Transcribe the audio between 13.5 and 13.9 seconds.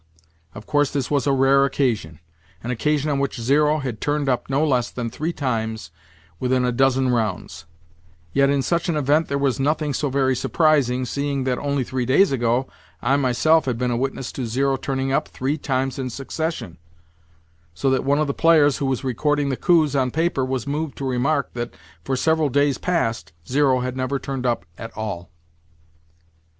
had